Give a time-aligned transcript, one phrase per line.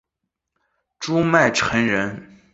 [0.99, 2.39] 朱买臣人。